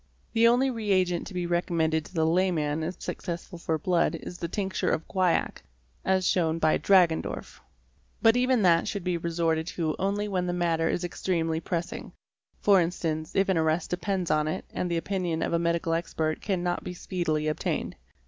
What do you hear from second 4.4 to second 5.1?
tincture of